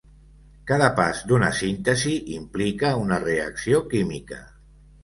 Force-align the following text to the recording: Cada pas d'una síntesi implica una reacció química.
Cada 0.71 0.87
pas 0.99 1.19
d'una 1.31 1.51
síntesi 1.59 2.15
implica 2.39 2.93
una 3.05 3.21
reacció 3.29 3.85
química. 3.95 4.43